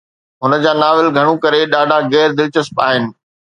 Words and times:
هن 0.43 0.51
جا 0.63 0.71
ناول، 0.81 1.07
گهڻو 1.17 1.33
ڪري، 1.45 1.61
ڏاڍا 1.75 1.97
غير 2.17 2.29
دلچسپ 2.41 2.75
آهن. 2.89 3.03